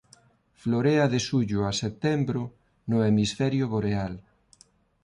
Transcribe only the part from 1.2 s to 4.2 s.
xullo a setembro no hemisferio boreal.